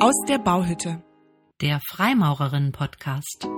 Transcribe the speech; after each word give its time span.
Aus 0.00 0.14
der 0.28 0.38
Bauhütte. 0.38 1.02
Der 1.60 1.80
Freimaurerinnen-Podcast. 1.90 3.48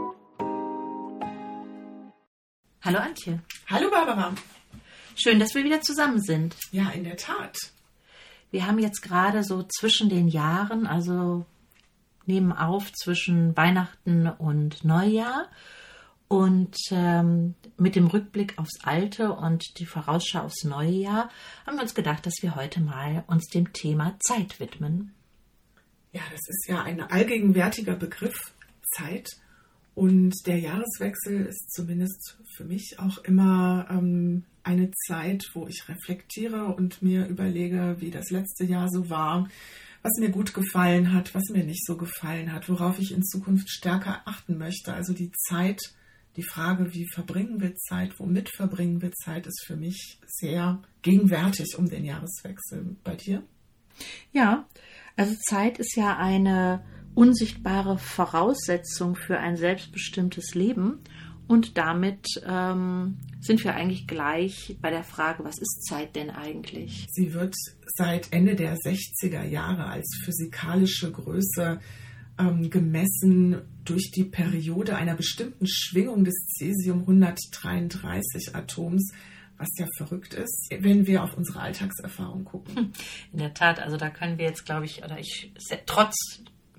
Hallo 2.81 2.99
Antje. 2.99 3.41
Hallo 3.69 3.91
Barbara. 3.91 4.33
Schön, 5.17 5.39
dass 5.39 5.55
wir 5.55 5.65
wieder 5.65 5.83
zusammen 5.83 6.19
sind. 6.19 6.57
Ja, 6.73 6.89
in 6.91 7.05
der 7.05 7.19
Tat. 7.19 7.59
Wir 8.51 8.67
haben 8.67 8.79
jetzt 8.79 9.03
gerade 9.03 9.45
so 9.45 9.65
zwischen 9.65 10.09
den 10.09 10.29
Jahren, 10.29 10.87
also 10.87 11.45
nehmen 12.25 12.53
auf 12.53 12.91
zwischen 12.95 13.55
Weihnachten 13.55 14.27
und 14.27 14.83
Neujahr. 14.83 15.47
Und 16.27 16.77
ähm, 16.91 17.55
mit 17.77 17.97
dem 17.97 18.07
Rückblick 18.07 18.59
aufs 18.59 18.83
Alte 18.83 19.33
und 19.33 19.79
die 19.79 19.85
Vorausschau 19.85 20.41
aufs 20.41 20.65
neue 20.65 20.89
Jahr 20.89 21.29
haben 21.67 21.77
wir 21.77 21.83
uns 21.83 21.95
gedacht, 21.95 22.25
dass 22.25 22.37
wir 22.41 22.55
heute 22.55 22.81
mal 22.81 23.25
uns 23.27 23.49
dem 23.49 23.75
Thema 23.75 24.17
Zeit 24.21 24.59
widmen. 24.59 25.15
Ja, 26.13 26.23
das 26.31 26.41
ist 26.49 26.67
ja 26.69 26.83
ein 26.83 27.01
allgegenwärtiger 27.01 27.95
Begriff, 27.95 28.53
Zeit. 28.97 29.29
Und 29.95 30.35
der 30.47 30.59
Jahreswechsel 30.59 31.47
ist 31.47 31.73
zumindest 31.73 32.39
für 32.57 32.65
mich 32.65 32.97
auch 32.99 33.19
immer 33.19 33.87
ähm, 33.91 34.45
eine 34.63 34.91
Zeit, 35.07 35.45
wo 35.55 35.67
ich 35.67 35.89
reflektiere 35.89 36.67
und 36.67 37.03
mir 37.03 37.27
überlege, 37.27 37.97
wie 37.99 38.11
das 38.11 38.31
letzte 38.31 38.65
Jahr 38.65 38.89
so 38.89 39.11
war, 39.11 39.49
was 40.03 40.13
mir 40.19 40.31
gut 40.31 40.55
gefallen 40.55 41.13
hat, 41.13 41.35
was 41.35 41.51
mir 41.51 41.65
nicht 41.65 41.85
so 41.85 41.97
gefallen 41.97 42.53
hat, 42.53 42.69
worauf 42.69 42.99
ich 42.99 43.13
in 43.13 43.23
Zukunft 43.23 43.69
stärker 43.69 44.23
achten 44.25 44.57
möchte. 44.57 44.95
Also 44.95 45.13
die 45.13 45.33
Zeit, 45.33 45.81
die 46.37 46.45
Frage, 46.45 46.95
wie 46.95 47.07
verbringen 47.13 47.61
wir 47.61 47.75
Zeit, 47.77 48.19
womit 48.19 48.49
verbringen 48.49 49.03
wir 49.03 49.13
Zeit, 49.13 49.47
ist 49.47 49.65
für 49.67 49.77
mich 49.77 50.19
sehr 50.27 50.81
gegenwärtig 51.03 51.77
um 51.77 51.89
den 51.89 52.05
Jahreswechsel. 52.05 52.97
Bei 53.05 53.17
dir? 53.17 53.43
Ja, 54.33 54.67
also 55.17 55.35
Zeit 55.49 55.79
ist 55.79 55.97
ja 55.97 56.17
eine 56.17 56.83
unsichtbare 57.15 57.99
Voraussetzung 57.99 59.17
für 59.17 59.39
ein 59.39 59.57
selbstbestimmtes 59.57 60.55
Leben. 60.55 61.01
Und 61.47 61.77
damit 61.79 62.27
ähm, 62.47 63.17
sind 63.41 63.65
wir 63.65 63.75
eigentlich 63.75 64.07
gleich 64.07 64.77
bei 64.81 64.91
der 64.91 65.03
Frage, 65.03 65.43
was 65.43 65.59
ist 65.59 65.85
Zeit 65.85 66.15
denn 66.15 66.31
eigentlich? 66.31 67.07
Sie 67.11 67.35
wird 67.35 67.57
seit 67.97 68.33
Ende 68.33 68.55
der 68.55 68.77
60er 68.77 69.43
Jahre 69.45 69.87
als 69.87 70.07
physikalische 70.25 71.11
Größe 71.11 71.81
ähm, 72.39 72.71
gemessen 72.71 73.63
durch 73.85 74.13
die 74.13 74.25
Periode 74.25 74.95
einer 74.95 75.17
bestimmten 75.17 75.67
Schwingung 75.67 76.25
des 76.25 76.37
Cäsium-133 76.57 78.55
Atoms 78.55 79.13
was 79.61 79.69
ja 79.77 79.87
verrückt 79.97 80.35
ist, 80.35 80.71
wenn 80.79 81.07
wir 81.07 81.23
auf 81.23 81.37
unsere 81.37 81.61
Alltagserfahrung 81.61 82.45
gucken. 82.45 82.93
In 83.33 83.39
der 83.39 83.55
Tat, 83.55 83.79
also 83.79 83.97
da 83.97 84.09
können 84.09 84.39
wir 84.39 84.47
jetzt, 84.47 84.65
glaube 84.65 84.87
ich, 84.87 85.05
oder 85.05 85.19
ich 85.19 85.53
trotz 85.87 86.15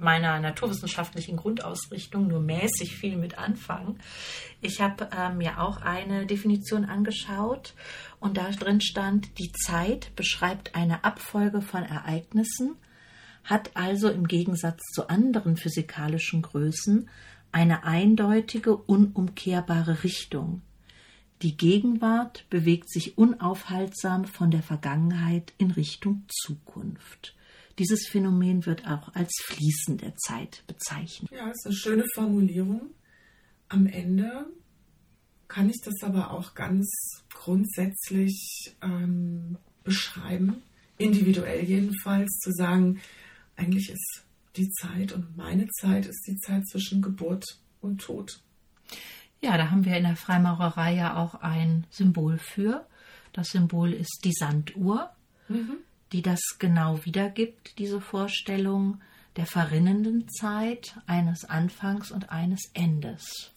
meiner 0.02 0.40
naturwissenschaftlichen 0.40 1.38
Grundausrichtung 1.38 2.28
nur 2.28 2.42
mäßig 2.42 2.96
viel 2.96 3.18
mit 3.18 3.38
anfangen. 3.38 4.00
Ich 4.60 4.82
habe 4.82 5.08
ähm, 5.16 5.38
mir 5.38 5.62
auch 5.62 5.82
eine 5.82 6.26
Definition 6.26 6.86
angeschaut 6.86 7.76
und 8.20 8.38
da 8.38 8.50
drin 8.50 8.82
stand, 8.82 9.38
die 9.38 9.52
Zeit 9.52 10.16
beschreibt 10.16 10.76
eine 10.76 11.04
Abfolge 11.04 11.62
von 11.62 11.84
Ereignissen, 11.84 12.76
hat 13.44 13.72
also 13.76 14.10
im 14.10 14.28
Gegensatz 14.28 14.82
zu 14.94 15.08
anderen 15.08 15.56
physikalischen 15.56 16.42
Größen 16.42 17.08
eine 17.52 17.84
eindeutige, 17.84 18.76
unumkehrbare 18.76 20.04
Richtung. 20.04 20.62
Die 21.42 21.58
Gegenwart 21.58 22.46
bewegt 22.52 22.92
sich 22.92 23.18
unaufhaltsam 23.18 24.26
von 24.26 24.52
der 24.52 24.62
Vergangenheit 24.62 25.54
in 25.58 25.72
Richtung 25.72 26.26
Zukunft. 26.28 27.36
Dieses 27.80 28.08
Phänomen 28.08 28.68
wird 28.68 28.86
auch 28.86 29.16
als 29.16 29.32
Fließen 29.46 29.98
der 29.98 30.16
Zeit 30.18 30.64
bezeichnet. 30.68 31.32
Ja, 31.32 31.50
ist 31.50 31.66
eine 31.66 31.76
schöne 31.76 32.06
Formulierung. 32.14 32.92
Am 33.70 33.88
Ende 33.88 34.46
kann 35.48 35.70
ich 35.70 35.82
das 35.82 36.04
aber 36.04 36.32
auch 36.32 36.54
ganz 36.54 36.88
grundsätzlich 37.34 38.76
ähm, 38.84 39.58
beschreiben, 39.84 40.62
individuell 40.98 41.64
jedenfalls, 41.64 42.38
zu 42.38 42.52
sagen, 42.52 43.02
eigentlich 43.56 43.90
ist 43.90 44.26
die 44.58 44.70
Zeit 44.70 45.12
und 45.12 45.36
meine 45.36 45.68
Zeit 45.80 46.06
ist 46.06 46.28
die 46.28 46.38
Zeit 46.38 46.68
zwischen 46.68 47.02
Geburt 47.02 47.46
und 47.80 48.02
Tod. 48.02 48.42
Ja, 49.42 49.58
da 49.58 49.72
haben 49.72 49.86
wir 49.86 49.98
in 49.98 50.04
der 50.04 50.16
Freimaurerei 50.16 50.94
ja 50.94 51.18
auch 51.18 51.36
ein 51.36 51.86
Symbol 51.90 52.38
für. 52.38 52.86
Das 53.34 53.50
Symbol 53.50 53.92
ist 53.92 54.22
die 54.24 54.34
Sanduhr, 54.34 55.10
mhm. 55.48 55.78
die 56.12 56.22
das 56.22 56.40
genau 56.60 57.04
wiedergibt, 57.06 57.80
diese 57.80 58.02
Vorstellung 58.02 59.02
der 59.38 59.48
verrinnenden 59.48 60.30
Zeit, 60.30 60.96
eines 61.08 61.46
Anfangs 61.46 62.12
und 62.12 62.32
eines 62.32 62.70
Endes. 62.74 63.52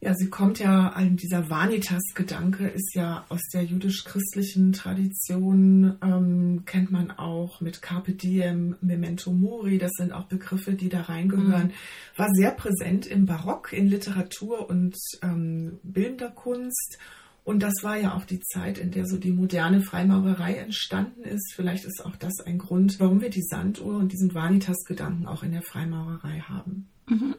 Ja, 0.00 0.14
sie 0.14 0.28
kommt 0.28 0.58
ja, 0.58 0.94
dieser 1.00 1.48
Vanitas-Gedanke 1.48 2.68
ist 2.68 2.94
ja 2.94 3.24
aus 3.30 3.40
der 3.54 3.64
jüdisch-christlichen 3.64 4.72
Tradition, 4.72 5.96
ähm, 6.02 6.62
kennt 6.66 6.90
man 6.90 7.10
auch 7.12 7.62
mit 7.62 7.80
Carpe 7.80 8.12
Diem, 8.12 8.76
Memento 8.82 9.32
Mori, 9.32 9.78
das 9.78 9.92
sind 9.96 10.12
auch 10.12 10.26
Begriffe, 10.26 10.74
die 10.74 10.90
da 10.90 11.02
reingehören. 11.02 11.68
Mhm. 11.68 12.18
War 12.18 12.28
sehr 12.34 12.50
präsent 12.50 13.06
im 13.06 13.24
Barock, 13.24 13.72
in 13.72 13.88
Literatur 13.88 14.68
und 14.68 14.96
ähm, 15.22 15.78
bildender 15.82 16.30
Kunst. 16.30 16.98
Und 17.42 17.62
das 17.62 17.74
war 17.82 17.96
ja 17.96 18.14
auch 18.14 18.24
die 18.24 18.40
Zeit, 18.40 18.76
in 18.76 18.90
der 18.90 19.06
so 19.06 19.16
die 19.16 19.30
moderne 19.30 19.80
Freimaurerei 19.80 20.56
entstanden 20.56 21.22
ist. 21.22 21.54
Vielleicht 21.54 21.84
ist 21.84 22.04
auch 22.04 22.16
das 22.16 22.40
ein 22.44 22.58
Grund, 22.58 23.00
warum 23.00 23.20
wir 23.22 23.30
die 23.30 23.44
Sanduhr 23.44 23.96
und 23.96 24.12
diesen 24.12 24.34
Vanitas-Gedanken 24.34 25.26
auch 25.26 25.42
in 25.42 25.52
der 25.52 25.62
Freimaurerei 25.62 26.40
haben. 26.40 26.88
Mhm. 27.08 27.36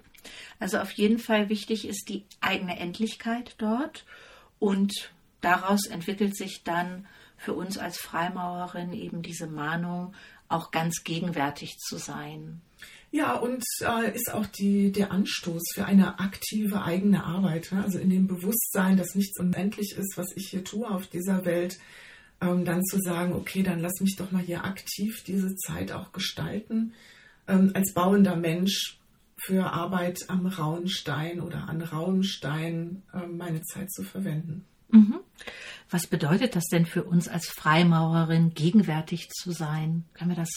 Also 0.59 0.79
auf 0.79 0.91
jeden 0.91 1.19
Fall 1.19 1.49
wichtig 1.49 1.87
ist 1.87 2.09
die 2.09 2.25
eigene 2.41 2.79
Endlichkeit 2.79 3.55
dort 3.57 4.05
und 4.59 5.11
daraus 5.41 5.85
entwickelt 5.85 6.35
sich 6.35 6.63
dann 6.63 7.07
für 7.37 7.53
uns 7.53 7.77
als 7.77 7.97
Freimaurerin 7.97 8.93
eben 8.93 9.21
diese 9.21 9.47
Mahnung, 9.47 10.13
auch 10.49 10.71
ganz 10.71 11.03
gegenwärtig 11.03 11.77
zu 11.77 11.97
sein. 11.97 12.61
Ja, 13.11 13.35
und 13.35 13.63
äh, 13.81 14.13
ist 14.13 14.33
auch 14.33 14.45
die, 14.45 14.91
der 14.91 15.11
Anstoß 15.11 15.63
für 15.73 15.85
eine 15.85 16.19
aktive 16.19 16.81
eigene 16.83 17.23
Arbeit. 17.23 17.71
Ne? 17.71 17.83
Also 17.83 17.99
in 17.99 18.09
dem 18.09 18.27
Bewusstsein, 18.27 18.97
dass 18.97 19.15
nichts 19.15 19.39
unendlich 19.39 19.95
ist, 19.97 20.17
was 20.17 20.27
ich 20.35 20.49
hier 20.49 20.63
tue 20.63 20.89
auf 20.89 21.07
dieser 21.07 21.45
Welt, 21.45 21.79
ähm, 22.41 22.65
dann 22.65 22.83
zu 22.83 22.99
sagen, 22.99 23.33
okay, 23.33 23.63
dann 23.63 23.79
lass 23.79 24.01
mich 24.01 24.15
doch 24.17 24.31
mal 24.31 24.43
hier 24.43 24.65
aktiv 24.65 25.23
diese 25.25 25.55
Zeit 25.55 25.91
auch 25.91 26.11
gestalten. 26.11 26.93
Ähm, 27.47 27.71
als 27.73 27.93
bauender 27.93 28.35
Mensch 28.35 28.99
für 29.37 29.71
Arbeit 29.71 30.25
am 30.29 30.47
rauen 30.47 30.87
Stein 30.87 31.41
oder 31.41 31.69
an 31.69 31.81
rauem 31.81 32.23
Stein 32.23 33.03
äh, 33.13 33.25
meine 33.25 33.61
Zeit 33.61 33.91
zu 33.91 34.03
verwenden. 34.03 34.65
Mhm. 34.89 35.19
Was 35.89 36.07
bedeutet 36.07 36.55
das 36.55 36.65
denn 36.65 36.85
für 36.85 37.03
uns 37.03 37.27
als 37.27 37.47
Freimaurerin, 37.47 38.53
gegenwärtig 38.53 39.29
zu 39.29 39.51
sein? 39.51 40.05
Können 40.13 40.31
wir 40.31 40.37
das 40.37 40.49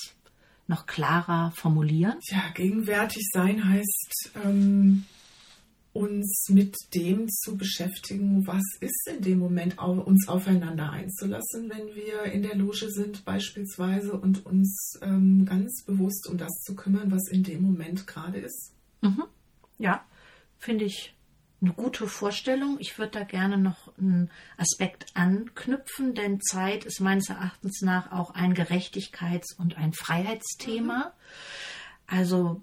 noch 0.66 0.86
klarer 0.86 1.52
formulieren? 1.54 2.18
Ja, 2.30 2.50
gegenwärtig 2.54 3.28
sein 3.32 3.68
heißt, 3.68 4.30
ähm, 4.44 5.04
uns 5.92 6.46
mit 6.48 6.76
dem 6.94 7.28
zu 7.28 7.56
beschäftigen, 7.56 8.46
was 8.46 8.62
ist 8.80 9.08
in 9.08 9.22
dem 9.22 9.38
Moment, 9.38 9.78
uns 9.78 10.28
aufeinander 10.28 10.90
einzulassen, 10.90 11.68
wenn 11.68 11.94
wir 11.94 12.24
in 12.32 12.42
der 12.42 12.54
Loge 12.54 12.90
sind 12.90 13.24
beispielsweise 13.24 14.12
und 14.12 14.46
uns 14.46 14.98
ähm, 15.02 15.44
ganz 15.44 15.82
bewusst 15.84 16.28
um 16.28 16.38
das 16.38 16.52
zu 16.62 16.76
kümmern, 16.76 17.10
was 17.10 17.28
in 17.28 17.42
dem 17.42 17.62
Moment 17.62 18.06
gerade 18.06 18.38
ist. 18.38 18.72
Mhm. 19.00 19.24
Ja, 19.78 20.04
finde 20.58 20.84
ich 20.84 21.16
eine 21.60 21.72
gute 21.72 22.06
Vorstellung. 22.06 22.76
Ich 22.78 22.98
würde 22.98 23.18
da 23.18 23.24
gerne 23.24 23.58
noch 23.58 23.96
einen 23.98 24.30
Aspekt 24.56 25.06
anknüpfen, 25.14 26.14
denn 26.14 26.40
Zeit 26.40 26.84
ist 26.84 27.00
meines 27.00 27.28
Erachtens 27.28 27.82
nach 27.82 28.12
auch 28.12 28.30
ein 28.30 28.54
Gerechtigkeits- 28.54 29.56
und 29.58 29.76
ein 29.76 29.92
Freiheitsthema. 29.92 31.06
Mhm. 31.06 31.10
Also 32.06 32.62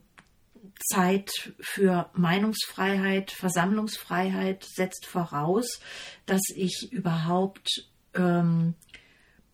Zeit 0.80 1.54
für 1.60 2.10
Meinungsfreiheit, 2.14 3.32
Versammlungsfreiheit 3.32 4.64
setzt 4.64 5.06
voraus, 5.06 5.80
dass 6.26 6.42
ich 6.56 6.92
überhaupt 6.92 7.88
ähm, 8.14 8.76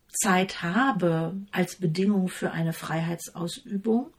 Zeit 0.08 0.62
habe 0.62 1.34
als 1.50 1.76
Bedingung 1.76 2.28
für 2.28 2.52
eine 2.52 2.72
Freiheitsausübung. 2.72 4.12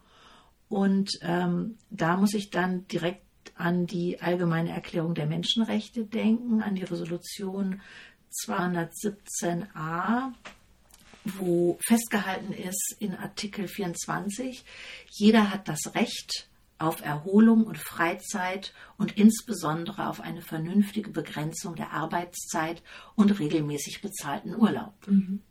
Und 0.67 1.11
ähm, 1.21 1.77
da 1.89 2.17
muss 2.17 2.33
ich 2.33 2.49
dann 2.49 2.87
direkt 2.87 3.23
an 3.55 3.85
die 3.85 4.19
Allgemeine 4.21 4.71
Erklärung 4.71 5.13
der 5.15 5.27
Menschenrechte 5.27 6.03
denken, 6.03 6.61
an 6.61 6.75
die 6.75 6.83
Resolution 6.83 7.81
217a, 8.45 10.33
wo 11.23 11.79
festgehalten 11.85 12.51
ist 12.51 12.95
in 12.99 13.15
Artikel 13.15 13.67
24, 13.67 14.65
jeder 15.09 15.51
hat 15.51 15.67
das 15.67 15.95
Recht 15.95 16.49
auf 16.77 17.01
Erholung 17.01 17.63
und 17.63 17.77
Freizeit 17.77 18.73
und 18.97 19.17
insbesondere 19.17 20.09
auf 20.09 20.19
eine 20.19 20.41
vernünftige 20.41 21.09
Begrenzung 21.09 21.75
der 21.75 21.91
Arbeitszeit 21.91 22.83
und 23.15 23.39
regelmäßig 23.39 24.01
bezahlten 24.01 24.55
Urlaub. 24.55 24.93
Mhm. 25.07 25.41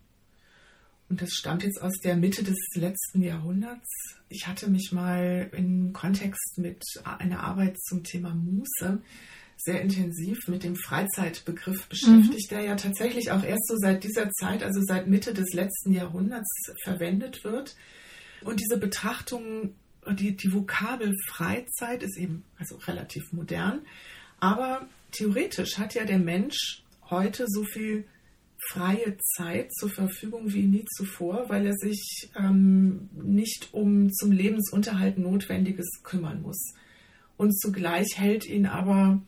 und 1.08 1.22
das 1.22 1.30
stammt 1.32 1.62
jetzt 1.62 1.80
aus 1.80 1.94
der 2.02 2.16
Mitte 2.16 2.42
des 2.42 2.58
letzten 2.74 3.22
Jahrhunderts. 3.22 3.88
Ich 4.28 4.46
hatte 4.46 4.68
mich 4.68 4.90
mal 4.92 5.50
im 5.52 5.92
Kontext 5.92 6.58
mit 6.58 6.82
einer 7.04 7.42
Arbeit 7.42 7.78
zum 7.80 8.02
Thema 8.04 8.34
Muße 8.34 9.00
sehr 9.56 9.80
intensiv 9.80 10.48
mit 10.48 10.64
dem 10.64 10.76
Freizeitbegriff 10.76 11.88
beschäftigt, 11.88 12.50
mhm. 12.50 12.54
der 12.54 12.64
ja 12.64 12.76
tatsächlich 12.76 13.30
auch 13.30 13.42
erst 13.42 13.66
so 13.68 13.76
seit 13.76 14.04
dieser 14.04 14.30
Zeit, 14.30 14.62
also 14.62 14.80
seit 14.82 15.06
Mitte 15.06 15.32
des 15.32 15.52
letzten 15.52 15.92
Jahrhunderts 15.92 16.50
verwendet 16.82 17.44
wird. 17.44 17.76
Und 18.42 18.60
diese 18.60 18.78
Betrachtung, 18.78 19.74
die, 20.12 20.36
die 20.36 20.52
Vokabel 20.52 21.14
Freizeit 21.28 22.02
ist 22.02 22.16
eben 22.16 22.44
also 22.58 22.76
relativ 22.76 23.32
modern, 23.32 23.80
aber 24.40 24.86
theoretisch 25.12 25.78
hat 25.78 25.94
ja 25.94 26.04
der 26.04 26.18
Mensch 26.18 26.82
heute 27.10 27.46
so 27.48 27.64
viel 27.64 28.04
freie 28.68 29.16
Zeit 29.36 29.72
zur 29.74 29.90
Verfügung 29.90 30.52
wie 30.52 30.66
nie 30.66 30.84
zuvor, 30.96 31.48
weil 31.48 31.66
er 31.66 31.74
sich 31.74 32.30
ähm, 32.36 33.08
nicht 33.12 33.72
um 33.72 34.10
zum 34.12 34.32
Lebensunterhalt 34.32 35.18
Notwendiges 35.18 36.02
kümmern 36.02 36.42
muss. 36.42 36.72
Und 37.36 37.58
zugleich 37.58 38.16
hält 38.16 38.46
ihn 38.46 38.66
aber 38.66 39.20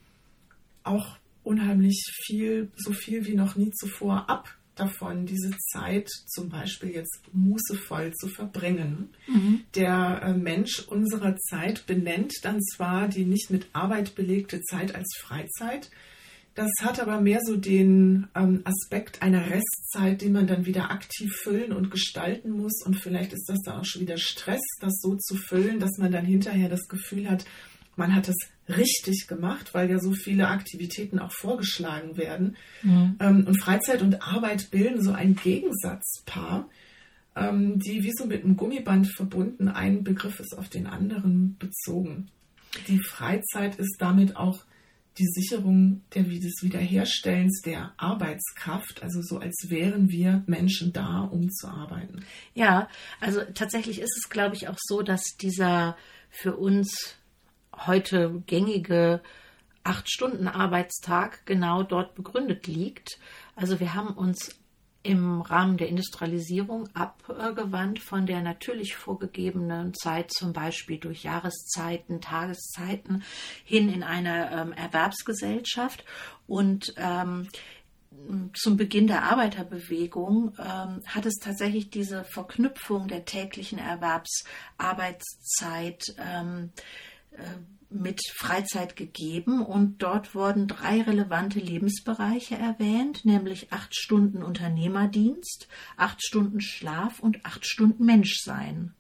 auch 0.85 1.19
unheimlich 1.43 2.03
viel, 2.25 2.71
so 2.77 2.93
viel 2.93 3.27
wie 3.27 3.35
noch 3.35 3.57
nie 3.57 3.71
zuvor 3.73 4.31
ab 4.31 4.57
davon, 4.77 5.27
diese 5.27 5.51
Zeit 5.73 6.09
zum 6.27 6.49
Beispiel 6.49 6.91
jetzt 6.91 7.21
mußevoll 7.33 8.13
zu 8.15 8.29
verbringen. 8.29 9.11
Mhm. 9.27 9.63
Der 9.75 10.23
äh, 10.23 10.33
Mensch 10.35 10.81
unserer 10.87 11.37
Zeit 11.37 11.87
benennt 11.87 12.35
dann 12.43 12.61
zwar 12.63 13.09
die 13.09 13.25
nicht 13.25 13.51
mit 13.51 13.69
Arbeit 13.73 14.15
belegte 14.15 14.61
Zeit 14.63 14.95
als 14.95 15.09
Freizeit, 15.21 15.91
das 16.57 16.71
hat 16.83 17.01
aber 17.01 17.21
mehr 17.21 17.41
so 17.45 17.55
den 17.55 18.29
ähm, 18.35 18.63
Aspekt 18.65 19.21
einer 19.21 19.51
Restzeit, 19.51 20.23
die 20.23 20.31
man 20.31 20.47
dann 20.47 20.65
wieder 20.65 20.91
aktiv 20.91 21.31
füllen 21.43 21.71
und 21.73 21.91
gestalten 21.91 22.51
muss. 22.51 22.83
Und 22.83 22.99
vielleicht 22.99 23.35
ist 23.35 23.47
das 23.47 23.61
dann 23.61 23.81
auch 23.81 23.85
schon 23.85 24.01
wieder 24.01 24.17
Stress, 24.17 24.63
das 24.81 24.95
so 25.03 25.17
zu 25.17 25.37
füllen, 25.37 25.81
dass 25.81 25.99
man 25.99 26.11
dann 26.11 26.25
hinterher 26.25 26.71
das 26.71 26.89
Gefühl 26.89 27.29
hat, 27.29 27.45
man 27.97 28.15
hat 28.15 28.29
es 28.29 28.37
richtig 28.69 29.27
gemacht, 29.27 29.75
weil 29.75 29.91
ja 29.91 29.99
so 29.99 30.13
viele 30.13 30.49
Aktivitäten 30.49 31.19
auch 31.19 31.33
vorgeschlagen 31.33 32.17
werden. 32.17 32.57
Mhm. 32.83 33.17
Ähm, 33.21 33.45
und 33.47 33.61
Freizeit 33.61 34.03
und 34.03 34.23
Arbeit 34.23 34.71
bilden 34.71 35.03
so 35.03 35.13
ein 35.13 35.37
Gegensatzpaar, 35.37 36.69
ähm, 37.35 37.79
die 37.79 38.03
wie 38.03 38.13
so 38.13 38.27
mit 38.27 38.45
einem 38.45 38.57
Gummiband 38.57 39.09
verbunden, 39.09 39.69
ein 39.69 40.05
Begriff 40.05 40.41
ist 40.41 40.57
auf 40.57 40.69
den 40.69 40.87
anderen 40.87 41.57
bezogen. 41.59 42.29
Die 42.89 42.99
Freizeit 42.99 43.77
ist 43.77 43.97
damit 43.99 44.37
auch 44.37 44.65
die 45.19 45.27
Sicherung 45.27 46.03
der, 46.15 46.25
des 46.25 46.63
Wiederherstellens 46.63 47.63
der 47.63 47.93
Arbeitskraft, 47.97 49.03
also 49.03 49.23
so 49.23 49.39
als 49.39 49.55
wären 49.69 50.11
wir 50.11 50.43
Menschen 50.47 50.93
da, 50.93 51.21
um 51.21 51.51
zu 51.51 51.69
arbeiten. 51.69 52.23
Ja, 52.55 52.89
also 53.21 53.41
tatsächlich 53.55 54.01
ist 54.01 54.15
es, 54.19 54.29
glaube 54.29 54.57
ich, 54.57 54.69
auch 54.69 54.77
so, 54.79 55.01
dass 55.01 55.23
dieser 55.41 55.97
für 56.29 56.57
uns 56.57 57.17
heute 57.87 58.43
gängige 58.47 59.21
acht 59.85 60.11
Stunden 60.11 60.49
Arbeitstag 60.49 61.47
genau 61.47 61.83
dort 61.83 62.15
begründet 62.15 62.67
liegt. 62.67 63.19
Also 63.55 63.81
wir 63.81 63.95
haben 63.95 64.15
uns 64.15 64.57
im 65.07 65.41
Rahmen 65.41 65.77
der 65.77 65.89
Industrialisierung 65.89 66.89
abgewandt 66.95 68.01
von 68.01 68.27
der 68.27 68.43
natürlich 68.43 68.97
vorgegebenen 68.97 69.95
Zeit, 69.95 70.33
zum 70.33 70.53
Beispiel 70.53 70.99
durch 70.99 71.23
Jahreszeiten, 71.23 72.21
Tageszeiten, 72.21 73.23
hin 73.65 73.89
in 73.89 74.03
eine 74.03 74.51
ähm, 74.51 74.73
Erwerbsgesellschaft. 74.73 76.05
Und 76.49 76.93
ähm, 76.97 77.47
zum 78.55 78.77
Beginn 78.77 79.07
der 79.07 79.23
Arbeiterbewegung 79.25 80.55
ähm, 80.59 81.03
hat 81.07 81.27
es 81.27 81.35
tatsächlich 81.35 81.91
diese 81.91 82.25
Verknüpfung 82.25 83.07
der 83.07 83.25
täglichen 83.25 83.79
Erwerbsarbeitszeit 83.79 86.03
ähm, 86.19 86.73
äh, 86.75 86.81
mit 87.89 88.21
Freizeit 88.35 88.97
gegeben 88.97 89.65
und 89.65 90.03
dort 90.03 90.35
wurden 90.35 90.67
drei 90.67 91.03
relevante 91.03 91.61
Lebensbereiche 91.61 92.57
erwähnt, 92.57 93.25
nämlich 93.25 93.73
acht 93.73 93.95
Stunden 93.97 94.43
Unternehmerdienst, 94.43 95.69
acht 95.97 96.25
Stunden 96.25 96.61
Schlaf 96.61 97.21
und 97.21 97.45
acht 97.45 97.67
Stunden 97.67 98.05
Menschsein. 98.05 98.93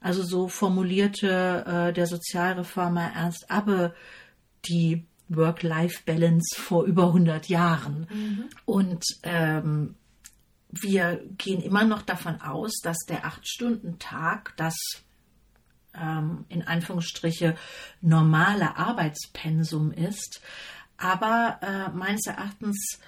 Also 0.00 0.22
so 0.22 0.48
formulierte 0.48 1.64
äh, 1.66 1.92
der 1.92 2.06
Sozialreformer 2.06 3.12
Ernst 3.14 3.50
Abbe 3.50 3.94
die 4.64 5.04
Work-Life-Balance 5.28 6.60
vor 6.60 6.84
über 6.84 7.06
100 7.06 7.48
Jahren. 7.48 8.06
Mhm. 8.12 8.44
Und 8.64 9.04
ähm, 9.22 9.94
wir 10.70 11.22
gehen 11.38 11.62
immer 11.62 11.84
noch 11.84 12.02
davon 12.02 12.40
aus, 12.40 12.80
dass 12.82 12.98
der 13.08 13.24
Acht-Stunden-Tag 13.24 14.54
das 14.56 14.74
ähm, 15.94 16.44
in 16.48 16.66
Anführungsstriche 16.66 17.56
normale 18.00 18.76
Arbeitspensum 18.76 19.92
ist. 19.92 20.40
Aber 20.96 21.58
äh, 21.62 21.96
meines 21.96 22.26
Erachtens 22.26 22.98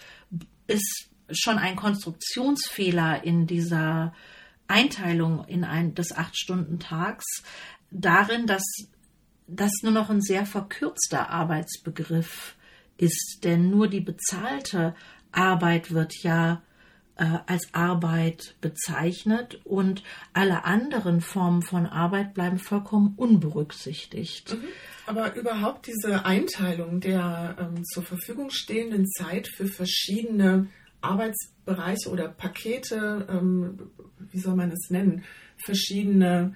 ist 0.67 1.09
schon 1.31 1.59
ein 1.59 1.77
Konstruktionsfehler 1.77 3.25
in 3.25 3.47
dieser 3.47 4.13
Einteilung 4.67 5.45
in 5.47 5.65
ein, 5.65 5.95
des 5.95 6.13
Acht-Stunden-Tags 6.17 7.43
darin, 7.91 8.47
dass 8.47 8.65
das 9.47 9.71
nur 9.83 9.93
noch 9.93 10.11
ein 10.11 10.23
sehr 10.23 10.47
verkürzter 10.47 11.31
Arbeitsbegriff 11.31 12.57
ist. 12.97 13.41
Denn 13.45 13.71
nur 13.71 13.89
die 13.89 14.01
bezahlte 14.01 14.95
Arbeit 15.33 15.93
wird 15.93 16.23
ja 16.23 16.63
als 17.17 17.73
Arbeit 17.73 18.57
bezeichnet 18.61 19.61
und 19.65 20.03
alle 20.33 20.65
anderen 20.65 21.21
Formen 21.21 21.63
von 21.63 21.87
Arbeit 21.87 22.35
bleiben 22.35 22.59
vollkommen 22.59 23.15
unberücksichtigt. 23.17 24.55
Mhm. 24.55 24.65
Aber 25.07 25.37
überhaupt 25.37 25.87
diese 25.87 26.25
Einteilung 26.25 27.01
der 27.01 27.57
ähm, 27.61 27.85
zur 27.85 28.03
Verfügung 28.03 28.51
stehenden 28.51 29.07
Zeit 29.07 29.49
für 29.49 29.67
verschiedene 29.67 30.69
Arbeitsbereiche 31.03 32.11
oder 32.11 32.29
Pakete, 32.29 33.27
ähm, 33.31 33.91
wie 34.19 34.39
soll 34.41 34.57
man 34.57 34.73
es 34.73 34.91
nennen, 34.91 35.25
verschiedene 35.57 36.55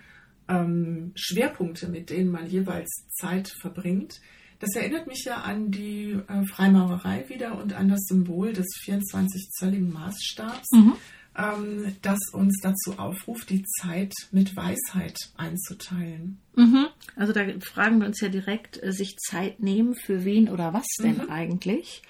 ähm, 0.49 1.13
Schwerpunkte, 1.15 1.89
mit 1.89 2.11
denen 2.11 2.31
man 2.31 2.47
jeweils 2.47 3.07
Zeit 3.11 3.49
verbringt, 3.49 4.21
das 4.61 4.75
erinnert 4.75 5.07
mich 5.07 5.25
ja 5.25 5.43
an 5.43 5.71
die 5.71 6.19
äh, 6.29 6.47
Freimaurerei 6.47 7.25
wieder 7.29 7.59
und 7.61 7.73
an 7.75 7.89
das 7.89 8.01
Symbol 8.09 8.53
des 8.53 8.67
24-zölligen 8.85 9.93
Maßstabs, 9.93 10.71
mhm. 10.73 10.97
ähm, 11.37 11.97
das 12.03 12.19
uns 12.33 12.59
dazu 12.61 12.99
aufruft, 12.99 13.51
die 13.51 13.65
Zeit 13.81 14.13
mit 14.33 14.57
Weisheit 14.57 15.17
einzuteilen. 15.37 16.39
Mhm. 16.57 16.87
Also 17.15 17.33
da 17.33 17.45
fragen 17.61 18.01
wir 18.01 18.07
uns 18.07 18.21
ja 18.21 18.29
direkt, 18.29 18.83
äh, 18.83 18.93
sich 18.93 19.17
Zeit 19.19 19.61
nehmen 19.61 19.95
für 19.95 20.25
wen 20.25 20.49
oder 20.49 20.73
was 20.73 20.87
denn 21.01 21.19
mhm. 21.19 21.31
eigentlich? 21.31 22.03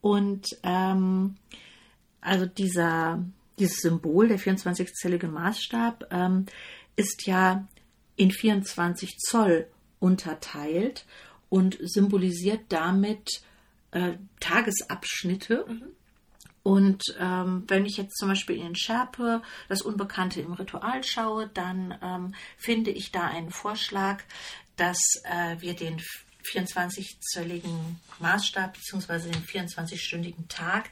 Und 0.00 0.46
ähm, 0.62 1.36
also 2.22 2.46
dieser, 2.46 3.22
dieses 3.58 3.78
Symbol, 3.78 4.28
der 4.28 4.38
24-zellige 4.38 5.28
Maßstab, 5.28 6.06
ähm, 6.10 6.46
ist 6.96 7.26
ja 7.26 7.68
in 8.16 8.30
24 8.30 9.18
Zoll 9.18 9.66
unterteilt 9.98 11.04
und 11.54 11.78
symbolisiert 11.80 12.62
damit 12.70 13.42
äh, 13.92 14.14
Tagesabschnitte. 14.40 15.64
Mhm. 15.68 15.82
Und 16.64 17.04
ähm, 17.20 17.62
wenn 17.68 17.86
ich 17.86 17.96
jetzt 17.96 18.16
zum 18.16 18.28
Beispiel 18.28 18.56
in 18.56 18.74
Schärpe 18.74 19.40
das 19.68 19.80
Unbekannte 19.80 20.40
im 20.40 20.54
Ritual 20.54 21.04
schaue, 21.04 21.48
dann 21.54 21.96
ähm, 22.02 22.34
finde 22.58 22.90
ich 22.90 23.12
da 23.12 23.28
einen 23.28 23.50
Vorschlag, 23.50 24.24
dass 24.74 24.98
äh, 25.22 25.60
wir 25.60 25.76
den 25.76 26.02
24-zölligen 26.42 28.00
Maßstab 28.18 28.72
bzw. 28.72 29.30
den 29.30 29.44
24-stündigen 29.44 30.48
Tag 30.48 30.90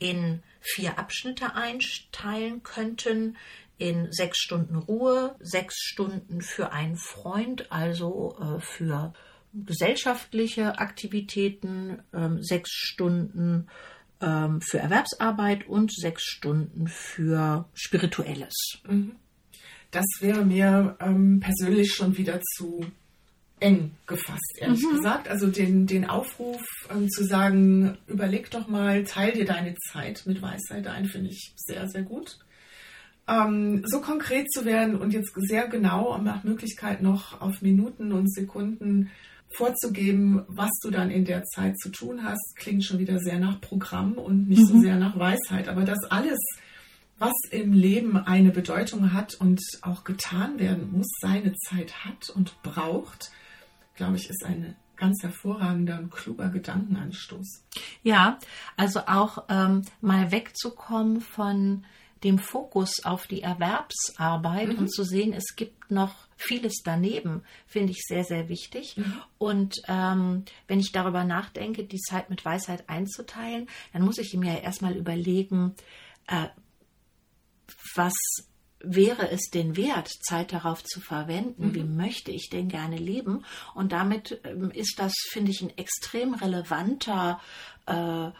in 0.00 0.42
vier 0.60 0.98
Abschnitte 0.98 1.54
einteilen 1.54 2.64
könnten. 2.64 3.36
In 3.78 4.10
sechs 4.10 4.38
Stunden 4.38 4.74
Ruhe, 4.74 5.36
sechs 5.38 5.76
Stunden 5.78 6.42
für 6.42 6.72
einen 6.72 6.96
Freund, 6.96 7.70
also 7.70 8.36
äh, 8.40 8.60
für 8.60 9.14
gesellschaftliche 9.52 10.78
Aktivitäten, 10.78 12.02
ähm, 12.12 12.42
sechs 12.42 12.70
Stunden 12.70 13.66
ähm, 14.20 14.60
für 14.60 14.78
Erwerbsarbeit 14.78 15.66
und 15.66 15.92
sechs 15.92 16.24
Stunden 16.24 16.88
für 16.88 17.68
Spirituelles. 17.74 18.54
Mhm. 18.88 19.12
Das 19.90 20.04
wäre 20.20 20.44
mir 20.44 20.96
ähm, 21.00 21.40
persönlich 21.40 21.92
schon 21.92 22.16
wieder 22.16 22.40
zu 22.56 22.86
eng 23.58 23.92
gefasst, 24.06 24.56
ehrlich 24.58 24.82
mhm. 24.82 24.96
gesagt. 24.96 25.28
Also 25.28 25.48
den, 25.48 25.86
den 25.86 26.08
Aufruf 26.08 26.62
ähm, 26.90 27.08
zu 27.10 27.24
sagen, 27.24 27.98
überleg 28.06 28.50
doch 28.50 28.68
mal, 28.68 29.04
teil 29.04 29.32
dir 29.32 29.44
deine 29.44 29.74
Zeit 29.90 30.22
mit 30.26 30.40
Weisheit 30.42 30.86
ein, 30.86 31.06
finde 31.06 31.30
ich 31.30 31.52
sehr, 31.56 31.88
sehr 31.88 32.02
gut. 32.02 32.38
Ähm, 33.28 33.84
so 33.86 34.00
konkret 34.00 34.50
zu 34.50 34.64
werden 34.64 34.96
und 34.96 35.12
jetzt 35.12 35.32
sehr 35.36 35.68
genau 35.68 36.18
nach 36.18 36.44
Möglichkeit 36.44 37.02
noch 37.02 37.40
auf 37.40 37.62
Minuten 37.62 38.12
und 38.12 38.32
Sekunden 38.32 39.10
vorzugeben, 39.56 40.44
was 40.48 40.70
du 40.82 40.90
dann 40.90 41.10
in 41.10 41.24
der 41.24 41.44
Zeit 41.44 41.78
zu 41.78 41.90
tun 41.90 42.24
hast, 42.24 42.56
klingt 42.56 42.84
schon 42.84 42.98
wieder 42.98 43.18
sehr 43.18 43.38
nach 43.38 43.60
Programm 43.60 44.14
und 44.14 44.48
nicht 44.48 44.62
mhm. 44.62 44.66
so 44.66 44.80
sehr 44.80 44.96
nach 44.96 45.18
Weisheit. 45.18 45.68
Aber 45.68 45.84
das 45.84 46.04
alles, 46.04 46.38
was 47.18 47.34
im 47.50 47.72
Leben 47.72 48.16
eine 48.16 48.50
Bedeutung 48.50 49.12
hat 49.12 49.34
und 49.34 49.60
auch 49.82 50.04
getan 50.04 50.58
werden 50.58 50.90
muss, 50.92 51.08
seine 51.20 51.54
Zeit 51.68 52.04
hat 52.04 52.30
und 52.30 52.62
braucht, 52.62 53.30
glaube 53.96 54.16
ich, 54.16 54.30
ist 54.30 54.44
ein 54.44 54.76
ganz 54.96 55.22
hervorragender 55.22 55.98
und 55.98 56.10
kluger 56.10 56.50
Gedankenanstoß. 56.50 57.64
Ja, 58.02 58.38
also 58.76 59.00
auch 59.06 59.44
ähm, 59.48 59.82
mal 60.00 60.30
wegzukommen 60.30 61.20
von 61.20 61.84
dem 62.22 62.38
Fokus 62.38 63.04
auf 63.04 63.26
die 63.26 63.42
Erwerbsarbeit 63.42 64.74
mhm. 64.74 64.78
und 64.78 64.92
zu 64.92 65.04
sehen, 65.04 65.32
es 65.32 65.56
gibt 65.56 65.90
noch 65.90 66.14
vieles 66.40 66.82
daneben, 66.84 67.42
finde 67.66 67.92
ich 67.92 68.02
sehr, 68.06 68.24
sehr 68.24 68.48
wichtig. 68.48 68.96
Mhm. 68.96 69.22
Und 69.38 69.82
ähm, 69.88 70.44
wenn 70.66 70.80
ich 70.80 70.92
darüber 70.92 71.24
nachdenke, 71.24 71.84
die 71.84 72.00
Zeit 72.00 72.30
mit 72.30 72.44
Weisheit 72.44 72.88
einzuteilen, 72.88 73.68
dann 73.92 74.02
muss 74.02 74.18
ich 74.18 74.34
mir 74.34 74.62
erstmal 74.62 74.96
überlegen, 74.96 75.74
äh, 76.26 76.48
was 77.94 78.14
wäre 78.82 79.30
es 79.30 79.50
denn 79.50 79.76
wert, 79.76 80.08
Zeit 80.22 80.52
darauf 80.52 80.82
zu 80.82 81.00
verwenden? 81.00 81.68
Mhm. 81.68 81.74
Wie 81.74 81.84
möchte 81.84 82.30
ich 82.30 82.48
denn 82.48 82.68
gerne 82.68 82.96
leben? 82.96 83.44
Und 83.74 83.92
damit 83.92 84.40
ähm, 84.44 84.70
ist 84.70 84.98
das, 84.98 85.12
finde 85.28 85.50
ich, 85.50 85.60
ein 85.60 85.76
extrem 85.76 86.34
relevanter 86.34 87.40
äh, 87.86 88.30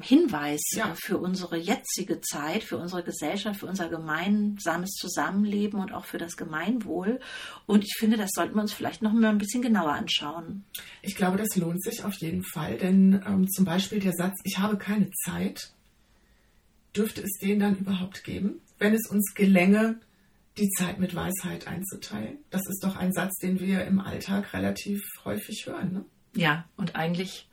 Hinweis 0.00 0.60
ja. 0.72 0.94
für 0.94 1.18
unsere 1.18 1.56
jetzige 1.56 2.20
Zeit, 2.20 2.64
für 2.64 2.76
unsere 2.76 3.02
Gesellschaft, 3.02 3.60
für 3.60 3.66
unser 3.66 3.88
gemeinsames 3.88 4.90
Zusammenleben 4.92 5.80
und 5.80 5.92
auch 5.92 6.04
für 6.04 6.18
das 6.18 6.36
Gemeinwohl. 6.36 7.20
Und 7.66 7.84
ich 7.84 7.94
finde, 7.98 8.16
das 8.16 8.30
sollten 8.34 8.54
wir 8.54 8.62
uns 8.62 8.72
vielleicht 8.72 9.02
noch 9.02 9.12
mal 9.12 9.28
ein 9.28 9.38
bisschen 9.38 9.62
genauer 9.62 9.92
anschauen. 9.92 10.64
Ich 11.02 11.16
glaube, 11.16 11.38
das 11.38 11.56
lohnt 11.56 11.82
sich 11.82 12.04
auf 12.04 12.14
jeden 12.14 12.42
Fall, 12.42 12.76
denn 12.78 13.22
ähm, 13.26 13.48
zum 13.48 13.64
Beispiel 13.64 14.00
der 14.00 14.12
Satz, 14.12 14.34
ich 14.44 14.58
habe 14.58 14.76
keine 14.76 15.10
Zeit, 15.24 15.72
dürfte 16.96 17.22
es 17.22 17.38
den 17.40 17.58
dann 17.58 17.76
überhaupt 17.76 18.24
geben, 18.24 18.60
wenn 18.78 18.94
es 18.94 19.08
uns 19.08 19.34
gelänge, 19.34 20.00
die 20.58 20.70
Zeit 20.70 20.98
mit 20.98 21.14
Weisheit 21.14 21.66
einzuteilen? 21.66 22.38
Das 22.50 22.66
ist 22.66 22.82
doch 22.82 22.96
ein 22.96 23.12
Satz, 23.12 23.36
den 23.38 23.60
wir 23.60 23.84
im 23.84 24.00
Alltag 24.00 24.52
relativ 24.54 25.02
häufig 25.24 25.66
hören. 25.66 25.92
Ne? 25.92 26.04
Ja, 26.34 26.64
und 26.76 26.96
eigentlich 26.96 27.48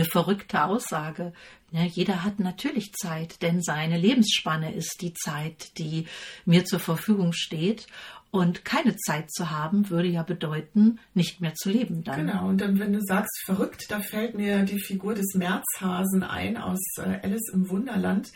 eine 0.00 0.08
verrückte 0.08 0.64
Aussage. 0.64 1.32
Ja, 1.72 1.84
jeder 1.84 2.24
hat 2.24 2.40
natürlich 2.40 2.92
Zeit, 2.94 3.42
denn 3.42 3.62
seine 3.62 3.98
Lebensspanne 3.98 4.72
ist 4.74 5.02
die 5.02 5.12
Zeit, 5.12 5.78
die 5.78 6.06
mir 6.44 6.64
zur 6.64 6.80
Verfügung 6.80 7.32
steht. 7.32 7.86
Und 8.32 8.64
keine 8.64 8.96
Zeit 8.96 9.30
zu 9.32 9.50
haben, 9.50 9.90
würde 9.90 10.08
ja 10.08 10.22
bedeuten, 10.22 11.00
nicht 11.14 11.40
mehr 11.40 11.54
zu 11.54 11.68
leben 11.68 12.04
dann. 12.04 12.26
Genau, 12.26 12.48
und 12.48 12.60
dann, 12.60 12.78
wenn 12.78 12.92
du 12.92 13.00
sagst 13.00 13.42
verrückt, 13.44 13.86
da 13.90 14.00
fällt 14.00 14.36
mir 14.36 14.62
die 14.62 14.78
Figur 14.78 15.14
des 15.14 15.34
Märzhasen 15.34 16.22
ein 16.22 16.56
aus 16.56 16.80
äh, 16.98 17.18
Alice 17.22 17.50
im 17.52 17.68
Wunderland, 17.68 18.30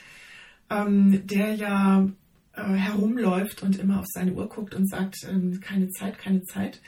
ähm, 0.68 1.24
der 1.24 1.54
ja 1.54 2.08
äh, 2.54 2.62
herumläuft 2.62 3.62
und 3.62 3.78
immer 3.78 4.00
auf 4.00 4.06
seine 4.08 4.32
Uhr 4.32 4.48
guckt 4.48 4.74
und 4.74 4.88
sagt, 4.88 5.16
ähm, 5.30 5.60
keine 5.60 5.88
Zeit, 5.90 6.18
keine 6.18 6.42
Zeit. 6.42 6.80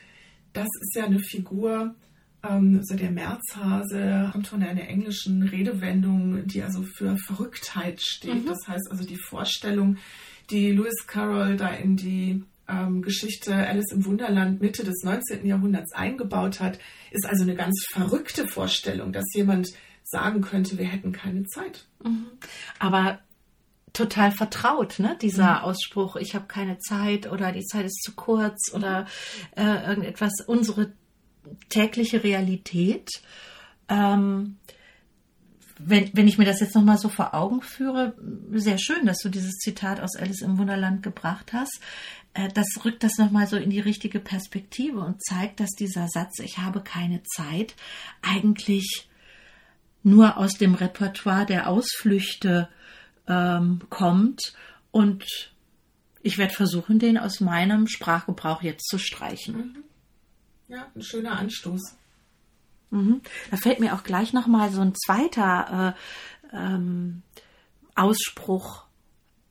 Das 0.52 0.68
ist 0.80 0.96
ja 0.96 1.04
eine 1.04 1.20
Figur, 1.20 1.94
ähm, 2.48 2.78
also 2.78 2.94
der 2.94 3.10
Märzhase 3.10 4.30
kommt 4.32 4.48
von 4.48 4.62
einer 4.62 4.88
englischen 4.88 5.42
Redewendung, 5.42 6.46
die 6.46 6.62
also 6.62 6.82
für 6.82 7.16
Verrücktheit 7.16 8.00
steht. 8.00 8.44
Mhm. 8.44 8.46
Das 8.46 8.66
heißt 8.66 8.90
also 8.90 9.04
die 9.04 9.18
Vorstellung, 9.18 9.96
die 10.50 10.72
Lewis 10.72 11.06
Carroll 11.06 11.56
da 11.56 11.68
in 11.68 11.96
die 11.96 12.44
ähm, 12.68 13.02
Geschichte 13.02 13.54
Alice 13.54 13.92
im 13.92 14.04
Wunderland 14.04 14.60
Mitte 14.60 14.84
des 14.84 15.02
19. 15.02 15.46
Jahrhunderts 15.46 15.92
eingebaut 15.92 16.60
hat, 16.60 16.78
ist 17.10 17.26
also 17.26 17.42
eine 17.42 17.54
ganz 17.54 17.84
verrückte 17.92 18.46
Vorstellung, 18.48 19.12
dass 19.12 19.24
jemand 19.34 19.72
sagen 20.04 20.40
könnte, 20.40 20.78
wir 20.78 20.86
hätten 20.86 21.12
keine 21.12 21.44
Zeit. 21.44 21.86
Mhm. 22.02 22.26
Aber 22.78 23.18
total 23.92 24.30
vertraut, 24.30 24.98
ne? 24.98 25.16
Dieser 25.20 25.58
mhm. 25.58 25.64
Ausspruch, 25.64 26.16
ich 26.16 26.34
habe 26.34 26.46
keine 26.46 26.78
Zeit 26.78 27.30
oder 27.30 27.52
die 27.52 27.64
Zeit 27.64 27.86
ist 27.86 28.02
zu 28.02 28.12
kurz 28.12 28.72
oder 28.72 29.06
äh, 29.56 29.88
irgendetwas. 29.88 30.32
Unsere 30.46 30.92
tägliche 31.68 32.22
Realität. 32.22 33.10
Ähm, 33.88 34.56
wenn, 35.78 36.10
wenn 36.14 36.28
ich 36.28 36.38
mir 36.38 36.46
das 36.46 36.60
jetzt 36.60 36.74
nochmal 36.74 36.98
so 36.98 37.08
vor 37.08 37.34
Augen 37.34 37.60
führe, 37.60 38.14
sehr 38.52 38.78
schön, 38.78 39.04
dass 39.04 39.18
du 39.18 39.28
dieses 39.28 39.56
Zitat 39.56 40.00
aus 40.00 40.16
Alice 40.16 40.42
im 40.42 40.58
Wunderland 40.58 41.02
gebracht 41.02 41.52
hast. 41.52 41.80
Äh, 42.34 42.48
das 42.54 42.66
rückt 42.84 43.02
das 43.02 43.18
nochmal 43.18 43.46
so 43.46 43.56
in 43.56 43.70
die 43.70 43.80
richtige 43.80 44.20
Perspektive 44.20 45.00
und 45.00 45.22
zeigt, 45.22 45.60
dass 45.60 45.70
dieser 45.70 46.08
Satz, 46.08 46.38
ich 46.38 46.58
habe 46.58 46.80
keine 46.82 47.22
Zeit, 47.24 47.74
eigentlich 48.22 49.08
nur 50.02 50.38
aus 50.38 50.52
dem 50.54 50.74
Repertoire 50.74 51.46
der 51.46 51.68
Ausflüchte 51.68 52.68
ähm, 53.26 53.80
kommt. 53.90 54.54
Und 54.92 55.24
ich 56.22 56.38
werde 56.38 56.54
versuchen, 56.54 56.98
den 56.98 57.18
aus 57.18 57.40
meinem 57.40 57.86
Sprachgebrauch 57.86 58.62
jetzt 58.62 58.88
zu 58.88 58.98
streichen. 58.98 59.84
Ja, 60.68 60.90
ein 60.94 61.02
schöner 61.02 61.38
Anstoß. 61.38 61.96
Mhm. 62.90 63.20
Da 63.50 63.56
fällt 63.56 63.80
mir 63.80 63.94
auch 63.94 64.04
gleich 64.04 64.32
noch 64.32 64.46
mal 64.46 64.70
so 64.70 64.80
ein 64.80 64.94
zweiter 64.94 65.94
äh, 66.52 66.56
ähm, 66.56 67.22
Ausspruch 67.94 68.84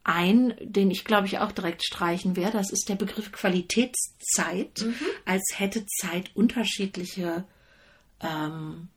ein, 0.03 0.53
den 0.60 0.91
ich 0.91 1.03
glaube 1.03 1.27
ich 1.27 1.39
auch 1.39 1.51
direkt 1.51 1.84
streichen 1.84 2.36
werde. 2.36 2.57
Das 2.57 2.72
ist 2.72 2.88
der 2.89 2.95
Begriff 2.95 3.31
Qualitätszeit, 3.31 4.81
mhm. 4.81 4.95
als 5.25 5.43
hätte 5.55 5.86
Zeit 5.86 6.31
unterschiedliche 6.36 7.43
ähm, 8.22 8.89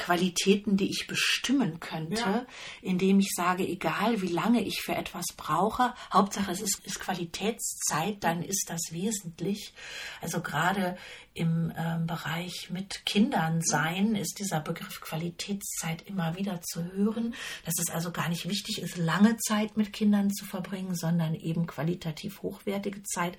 Qualitäten, 0.00 0.78
die 0.78 0.88
ich 0.88 1.06
bestimmen 1.06 1.78
könnte, 1.78 2.20
ja. 2.20 2.46
indem 2.80 3.20
ich 3.20 3.30
sage, 3.36 3.68
egal 3.68 4.22
wie 4.22 4.28
lange 4.28 4.62
ich 4.62 4.80
für 4.80 4.94
etwas 4.94 5.26
brauche, 5.36 5.94
Hauptsache 6.10 6.50
es 6.50 6.62
ist, 6.62 6.80
ist 6.86 7.00
Qualitätszeit, 7.00 8.24
dann 8.24 8.42
ist 8.42 8.70
das 8.70 8.80
wesentlich. 8.92 9.74
Also 10.22 10.40
gerade 10.40 10.96
im 11.34 11.70
äh, 11.70 11.98
Bereich 12.06 12.70
mit 12.70 13.04
Kindern 13.04 13.60
sein 13.60 14.14
ist 14.14 14.38
dieser 14.38 14.60
Begriff 14.60 15.02
Qualitätszeit 15.02 16.02
immer 16.08 16.36
wieder 16.36 16.62
zu 16.62 16.82
hören, 16.92 17.34
dass 17.66 17.78
es 17.78 17.90
also 17.90 18.10
gar 18.10 18.30
nicht 18.30 18.48
wichtig 18.48 18.80
ist, 18.80 18.96
lange 18.96 19.36
Zeit 19.36 19.76
mit 19.76 19.92
Kindern 19.92 20.30
zu 20.30 20.46
verbringen, 20.46 20.94
sondern 20.94 21.34
eben 21.34 21.66
qualitativ 21.66 22.40
hochwertige 22.40 23.02
Zeit 23.02 23.36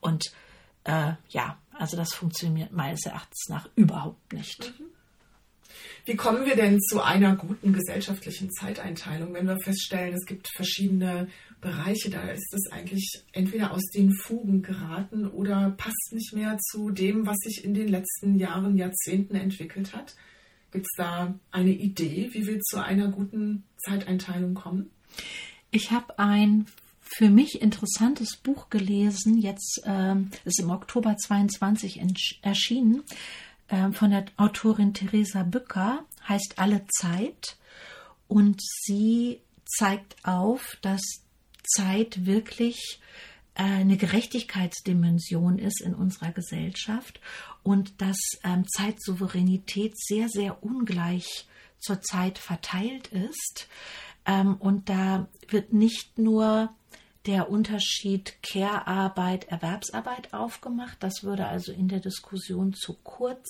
und 0.00 0.30
äh, 0.84 1.12
ja, 1.30 1.58
also 1.78 1.96
das 1.96 2.12
funktioniert 2.12 2.72
meines 2.72 3.06
Erachtens 3.06 3.46
nach 3.48 3.68
überhaupt 3.76 4.32
nicht. 4.32 4.78
Mhm. 4.78 4.91
Wie 6.04 6.16
kommen 6.16 6.44
wir 6.44 6.56
denn 6.56 6.80
zu 6.80 7.00
einer 7.00 7.36
guten 7.36 7.72
gesellschaftlichen 7.72 8.50
Zeiteinteilung, 8.50 9.34
wenn 9.34 9.46
wir 9.46 9.58
feststellen, 9.60 10.14
es 10.14 10.26
gibt 10.26 10.48
verschiedene 10.48 11.28
Bereiche, 11.60 12.10
da 12.10 12.22
ist 12.22 12.52
es 12.52 12.72
eigentlich 12.72 13.22
entweder 13.32 13.70
aus 13.70 13.84
den 13.94 14.12
Fugen 14.12 14.62
geraten 14.62 15.28
oder 15.28 15.70
passt 15.76 16.12
nicht 16.12 16.32
mehr 16.32 16.58
zu 16.58 16.90
dem, 16.90 17.24
was 17.24 17.36
sich 17.38 17.64
in 17.64 17.74
den 17.74 17.86
letzten 17.86 18.36
Jahren, 18.36 18.76
Jahrzehnten 18.76 19.36
entwickelt 19.36 19.94
hat? 19.94 20.16
Gibt 20.72 20.86
es 20.86 20.96
da 20.96 21.34
eine 21.52 21.70
Idee, 21.70 22.30
wie 22.32 22.46
wir 22.48 22.58
zu 22.60 22.82
einer 22.82 23.08
guten 23.08 23.62
Zeiteinteilung 23.84 24.54
kommen? 24.54 24.90
Ich 25.70 25.92
habe 25.92 26.18
ein 26.18 26.66
für 27.00 27.30
mich 27.30 27.60
interessantes 27.60 28.36
Buch 28.36 28.70
gelesen, 28.70 29.38
jetzt 29.38 29.82
äh, 29.84 30.14
ist 30.44 30.58
im 30.58 30.70
Oktober 30.70 31.16
22 31.16 32.00
erschienen. 32.42 33.02
Ähm, 33.72 33.94
von 33.94 34.10
der 34.10 34.26
Autorin 34.36 34.92
Theresa 34.92 35.42
Bücker, 35.42 36.04
heißt 36.28 36.58
Alle 36.58 36.86
Zeit. 36.88 37.56
Und 38.28 38.60
sie 38.62 39.40
zeigt 39.64 40.14
auf, 40.24 40.76
dass 40.82 41.00
Zeit 41.64 42.26
wirklich 42.26 43.00
äh, 43.54 43.62
eine 43.62 43.96
Gerechtigkeitsdimension 43.96 45.58
ist 45.58 45.80
in 45.80 45.94
unserer 45.94 46.32
Gesellschaft 46.32 47.20
und 47.62 48.00
dass 48.02 48.18
ähm, 48.44 48.66
Zeitsouveränität 48.68 49.94
sehr, 49.96 50.28
sehr 50.28 50.62
ungleich 50.62 51.48
zurzeit 51.78 52.38
verteilt 52.38 53.08
ist. 53.08 53.68
Ähm, 54.26 54.56
und 54.56 54.90
da 54.90 55.28
wird 55.48 55.72
nicht 55.72 56.18
nur 56.18 56.74
der 57.26 57.50
Unterschied 57.50 58.42
Care-Arbeit, 58.42 59.44
Erwerbsarbeit 59.44 60.32
aufgemacht. 60.34 60.98
Das 61.00 61.22
würde 61.22 61.46
also 61.46 61.72
in 61.72 61.88
der 61.88 62.00
Diskussion 62.00 62.72
zu 62.72 62.94
kurz 63.02 63.46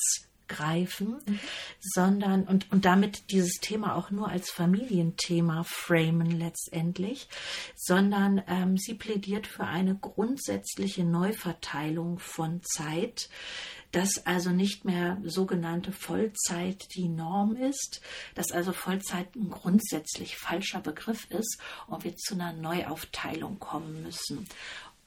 greifen, 0.49 1.19
mhm. 1.27 1.41
sondern 1.81 2.45
und, 2.45 2.71
und 2.71 2.85
damit 2.85 3.31
dieses 3.31 3.55
Thema 3.61 3.97
auch 3.97 4.11
nur 4.11 4.29
als 4.29 4.51
Familienthema 4.51 5.65
framen 5.65 6.31
letztendlich, 6.31 7.29
sondern 7.75 8.43
ähm, 8.47 8.77
sie 8.77 8.95
plädiert 8.95 9.47
für 9.47 9.65
eine 9.65 9.95
grundsätzliche 9.95 11.05
Neuverteilung 11.05 12.19
von 12.19 12.61
Zeit, 12.63 13.31
dass 13.93 14.27
also 14.27 14.51
nicht 14.51 14.85
mehr 14.85 15.19
sogenannte 15.23 15.93
Vollzeit 15.93 16.89
die 16.95 17.09
Norm 17.09 17.57
ist, 17.57 18.01
dass 18.35 18.51
also 18.51 18.73
Vollzeit 18.73 19.35
ein 19.37 19.51
grundsätzlich 19.51 20.37
falscher 20.37 20.81
Begriff 20.81 21.31
ist 21.31 21.59
und 21.87 22.05
wir 22.05 22.17
zu 22.17 22.35
einer 22.35 22.53
Neuaufteilung 22.53 23.59
kommen 23.59 24.03
müssen. 24.03 24.49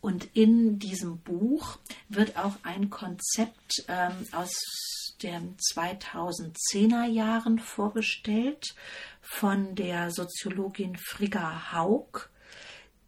Und 0.01 0.30
in 0.36 0.77
diesem 0.77 1.18
Buch 1.18 1.80
wird 2.10 2.38
auch 2.38 2.58
ein 2.62 2.92
Konzept 2.92 3.84
ähm, 3.88 4.27
aus 4.32 4.54
den 5.24 5.58
2010er 5.58 7.06
Jahren 7.06 7.58
vorgestellt 7.58 8.75
von 9.22 9.74
der 9.74 10.12
Soziologin 10.12 10.96
Frigga 10.96 11.74
Haug, 11.74 12.30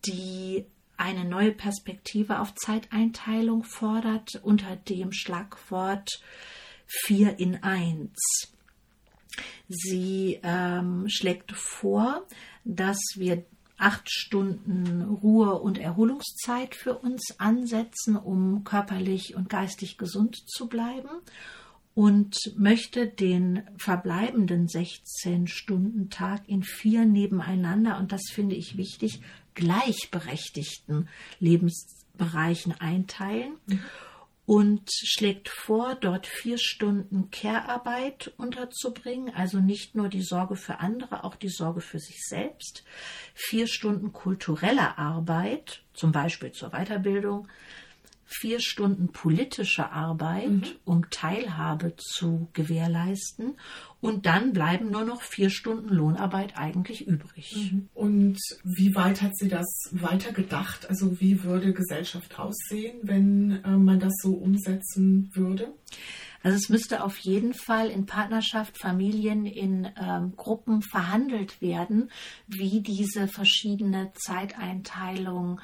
die 0.07 0.65
eine 0.97 1.25
neue 1.25 1.51
Perspektive 1.51 2.39
auf 2.39 2.55
Zeiteinteilung 2.55 3.63
fordert 3.63 4.39
unter 4.43 4.75
dem 4.75 5.11
Schlagwort 5.13 6.21
4 6.87 7.39
in 7.39 7.63
1. 7.63 8.11
Sie 9.67 10.39
ähm, 10.43 11.05
schlägt 11.07 11.51
vor, 11.51 12.25
dass 12.63 12.99
wir 13.15 13.45
acht 13.77 14.09
Stunden 14.09 15.03
Ruhe- 15.03 15.59
und 15.59 15.77
Erholungszeit 15.77 16.73
für 16.73 16.97
uns 16.97 17.39
ansetzen, 17.39 18.15
um 18.15 18.63
körperlich 18.63 19.35
und 19.35 19.49
geistig 19.49 19.97
gesund 19.97 20.35
zu 20.47 20.67
bleiben 20.67 21.09
und 21.93 22.37
möchte 22.55 23.07
den 23.07 23.63
verbleibenden 23.77 24.67
16-Stunden-Tag 24.67 26.47
in 26.47 26.63
vier 26.63 27.05
nebeneinander, 27.05 27.97
und 27.97 28.11
das 28.11 28.23
finde 28.31 28.55
ich 28.55 28.77
wichtig, 28.77 29.21
gleichberechtigten 29.57 31.09
Lebensbereichen 31.39 32.79
einteilen. 32.79 33.57
Und 34.45 34.89
schlägt 34.89 35.49
vor, 35.49 35.95
dort 35.95 36.25
vier 36.25 36.57
Stunden 36.57 37.31
Care-Arbeit 37.31 38.33
unterzubringen, 38.37 39.35
also 39.35 39.59
nicht 39.59 39.93
nur 39.93 40.07
die 40.07 40.21
Sorge 40.21 40.55
für 40.55 40.79
andere, 40.79 41.25
auch 41.25 41.35
die 41.35 41.49
Sorge 41.49 41.81
für 41.81 41.99
sich 41.99 42.23
selbst, 42.25 42.85
vier 43.33 43.67
Stunden 43.67 44.13
kulturelle 44.13 44.97
Arbeit, 44.97 45.81
zum 45.91 46.13
Beispiel 46.13 46.53
zur 46.53 46.69
Weiterbildung, 46.69 47.49
vier 48.27 48.59
Stunden 48.59 49.07
politische 49.11 49.91
Arbeit, 49.91 50.49
mhm. 50.49 50.65
um 50.85 51.09
Teilhabe 51.09 51.95
zu 51.97 52.49
gewährleisten. 52.53 53.57
Und 53.99 54.25
dann 54.25 54.53
bleiben 54.53 54.91
nur 54.91 55.05
noch 55.05 55.21
vier 55.21 55.49
Stunden 55.49 55.89
Lohnarbeit 55.89 56.57
eigentlich 56.57 57.07
übrig. 57.07 57.71
Mhm. 57.71 57.89
Und 57.95 58.37
wie 58.63 58.93
weit 58.93 59.21
hat 59.21 59.35
sie 59.35 59.47
das 59.47 59.65
weiter 59.91 60.33
gedacht? 60.33 60.89
Also 60.89 61.19
wie 61.19 61.43
würde 61.43 61.73
Gesellschaft 61.73 62.37
aussehen, 62.37 62.99
wenn 63.01 63.63
äh, 63.63 63.71
man 63.71 63.99
das 63.99 64.13
so 64.21 64.33
umsetzen 64.33 65.31
würde? 65.33 65.73
Also 66.43 66.57
es 66.57 66.69
müsste 66.69 67.03
auf 67.03 67.17
jeden 67.17 67.53
Fall 67.53 67.89
in 67.89 68.05
Partnerschaft, 68.05 68.79
Familien, 68.79 69.45
in 69.45 69.89
ähm, 69.99 70.33
Gruppen 70.35 70.81
verhandelt 70.81 71.61
werden, 71.61 72.11
wie 72.47 72.81
diese 72.81 73.27
verschiedene 73.27 74.11
Zeiteinteilung 74.13 75.59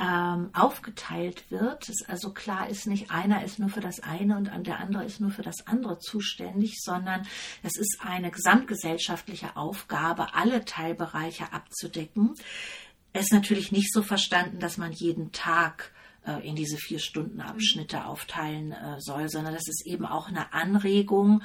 ähm, 0.00 0.50
aufgeteilt 0.52 1.50
wird. 1.50 1.88
Es 1.88 2.08
also 2.08 2.32
klar 2.32 2.68
ist, 2.68 2.86
nicht 2.86 3.10
einer 3.10 3.44
ist 3.44 3.58
nur 3.58 3.68
für 3.68 3.80
das 3.80 4.00
eine 4.00 4.36
und 4.36 4.66
der 4.66 4.78
andere 4.78 5.04
ist 5.04 5.20
nur 5.20 5.30
für 5.30 5.42
das 5.42 5.66
andere 5.66 5.98
zuständig, 5.98 6.76
sondern 6.80 7.26
es 7.62 7.76
ist 7.76 7.98
eine 8.00 8.30
gesamtgesellschaftliche 8.30 9.56
Aufgabe, 9.56 10.34
alle 10.34 10.64
Teilbereiche 10.64 11.52
abzudecken. 11.52 12.34
Es 13.12 13.26
ist 13.26 13.32
natürlich 13.32 13.72
nicht 13.72 13.92
so 13.92 14.02
verstanden, 14.02 14.60
dass 14.60 14.76
man 14.76 14.92
jeden 14.92 15.32
Tag 15.32 15.92
äh, 16.24 16.46
in 16.46 16.54
diese 16.54 16.76
vier 16.76 16.98
Stunden 16.98 17.40
Abschnitte 17.40 18.04
aufteilen 18.04 18.72
äh, 18.72 19.00
soll, 19.00 19.28
sondern 19.28 19.54
das 19.54 19.66
ist 19.66 19.86
eben 19.86 20.06
auch 20.06 20.28
eine 20.28 20.52
Anregung 20.52 21.42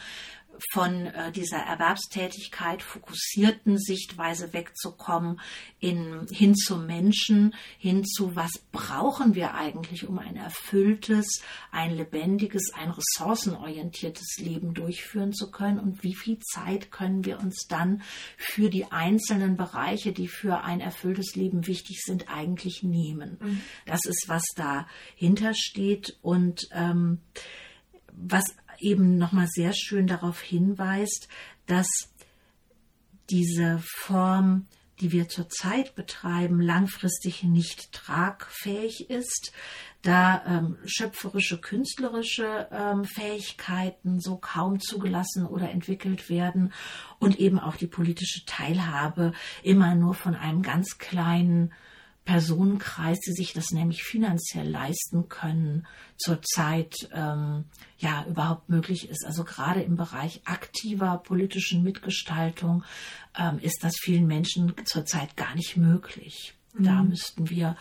von 0.71 1.07
äh, 1.07 1.31
dieser 1.31 1.57
Erwerbstätigkeit 1.57 2.81
fokussierten 2.81 3.77
Sichtweise 3.77 4.53
wegzukommen, 4.53 5.39
in, 5.79 6.27
hin 6.31 6.55
zum 6.55 6.85
Menschen, 6.85 7.55
hin 7.77 8.05
zu, 8.05 8.35
was 8.35 8.51
brauchen 8.71 9.35
wir 9.35 9.55
eigentlich, 9.55 10.07
um 10.07 10.19
ein 10.19 10.35
erfülltes, 10.35 11.41
ein 11.71 11.95
lebendiges, 11.95 12.71
ein 12.73 12.91
ressourcenorientiertes 12.91 14.37
Leben 14.37 14.73
durchführen 14.73 15.33
zu 15.33 15.51
können 15.51 15.79
und 15.79 16.03
wie 16.03 16.15
viel 16.15 16.39
Zeit 16.39 16.91
können 16.91 17.25
wir 17.25 17.39
uns 17.39 17.65
dann 17.67 18.01
für 18.37 18.69
die 18.69 18.91
einzelnen 18.91 19.57
Bereiche, 19.57 20.13
die 20.13 20.27
für 20.27 20.61
ein 20.63 20.79
erfülltes 20.79 21.35
Leben 21.35 21.67
wichtig 21.67 22.01
sind, 22.03 22.29
eigentlich 22.29 22.83
nehmen. 22.83 23.37
Mhm. 23.41 23.61
Das 23.85 24.05
ist, 24.05 24.25
was 24.27 24.43
dahinter 24.55 25.53
steht 25.53 26.17
und 26.21 26.67
ähm, 26.71 27.19
was 28.15 28.43
eben 28.79 29.17
nochmal 29.17 29.47
sehr 29.47 29.73
schön 29.73 30.07
darauf 30.07 30.41
hinweist, 30.41 31.27
dass 31.65 31.87
diese 33.29 33.81
Form, 33.83 34.67
die 34.99 35.11
wir 35.11 35.27
zurzeit 35.27 35.95
betreiben, 35.95 36.61
langfristig 36.61 37.43
nicht 37.43 37.91
tragfähig 37.91 39.09
ist, 39.09 39.51
da 40.01 40.43
ähm, 40.45 40.77
schöpferische, 40.85 41.59
künstlerische 41.59 42.67
ähm, 42.71 43.05
Fähigkeiten 43.05 44.19
so 44.19 44.35
kaum 44.35 44.81
zugelassen 44.81 45.45
oder 45.45 45.71
entwickelt 45.71 46.29
werden 46.29 46.73
und 47.19 47.39
eben 47.39 47.57
auch 47.57 47.77
die 47.77 47.87
politische 47.87 48.45
Teilhabe 48.45 49.31
immer 49.63 49.95
nur 49.95 50.13
von 50.13 50.35
einem 50.35 50.61
ganz 50.61 50.97
kleinen 50.97 51.73
Personenkreis, 52.25 53.19
die 53.19 53.33
sich 53.33 53.53
das 53.53 53.71
nämlich 53.71 54.03
finanziell 54.03 54.69
leisten 54.69 55.27
können, 55.27 55.85
zurzeit 56.17 56.93
ähm, 57.13 57.65
ja 57.97 58.25
überhaupt 58.25 58.69
möglich 58.69 59.09
ist. 59.09 59.25
Also 59.25 59.43
gerade 59.43 59.81
im 59.81 59.97
Bereich 59.97 60.41
aktiver 60.45 61.17
politischen 61.17 61.83
Mitgestaltung 61.83 62.83
ähm, 63.37 63.59
ist 63.59 63.83
das 63.83 63.95
vielen 63.99 64.25
Menschen 64.25 64.73
zurzeit 64.85 65.35
gar 65.35 65.53
nicht 65.55 65.75
möglich. 65.75 66.53
Mhm. 66.73 66.83
Da 66.83 67.03
müssten 67.03 67.49
wir 67.49 67.75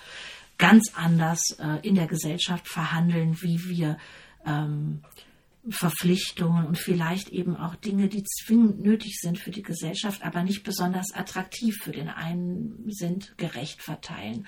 ganz 0.58 0.92
anders 0.94 1.40
äh, 1.58 1.86
in 1.86 1.94
der 1.94 2.06
Gesellschaft 2.06 2.68
verhandeln, 2.68 3.40
wie 3.42 3.64
wir 3.68 3.96
ähm, 4.44 5.02
Verpflichtungen 5.68 6.66
und 6.66 6.76
vielleicht 6.76 7.28
eben 7.28 7.56
auch 7.56 7.76
Dinge, 7.76 8.08
die 8.08 8.24
zwingend 8.24 8.80
nötig 8.80 9.18
sind 9.20 9.38
für 9.38 9.50
die 9.50 9.62
Gesellschaft, 9.62 10.22
aber 10.24 10.42
nicht 10.42 10.64
besonders 10.64 11.12
attraktiv 11.14 11.76
für 11.82 11.92
den 11.92 12.08
einen 12.08 12.84
sind, 12.88 13.36
gerecht 13.38 13.82
verteilen. 13.82 14.46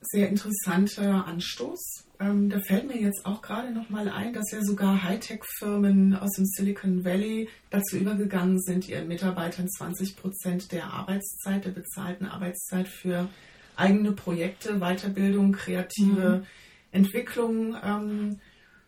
Sehr 0.00 0.28
interessanter 0.28 1.26
Anstoß. 1.26 2.04
Ähm, 2.20 2.48
da 2.48 2.60
fällt 2.60 2.86
mir 2.86 3.00
jetzt 3.00 3.26
auch 3.26 3.42
gerade 3.42 3.72
noch 3.72 3.90
mal 3.90 4.08
ein, 4.08 4.32
dass 4.34 4.52
ja 4.52 4.62
sogar 4.62 5.02
Hightech-Firmen 5.02 6.14
aus 6.14 6.30
dem 6.36 6.44
Silicon 6.44 7.04
Valley 7.04 7.48
dazu 7.70 7.96
übergegangen 7.96 8.60
sind, 8.60 8.88
ihren 8.88 9.08
Mitarbeitern 9.08 9.68
20 9.68 10.16
Prozent 10.16 10.70
der 10.72 10.92
Arbeitszeit, 10.92 11.64
der 11.64 11.70
bezahlten 11.70 12.26
Arbeitszeit 12.26 12.86
für 12.86 13.28
eigene 13.76 14.12
Projekte, 14.12 14.78
Weiterbildung, 14.78 15.52
kreative 15.52 16.38
mhm. 16.38 16.46
Entwicklung 16.92 17.76
ähm, 17.82 18.40